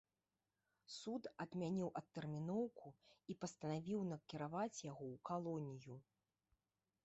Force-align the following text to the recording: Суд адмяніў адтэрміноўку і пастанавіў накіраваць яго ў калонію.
Суд 0.99 1.27
адмяніў 1.43 1.89
адтэрміноўку 2.01 2.87
і 3.33 3.37
пастанавіў 3.45 3.99
накіраваць 4.13 4.83
яго 4.91 5.03
ў 5.13 5.17
калонію. 5.31 5.97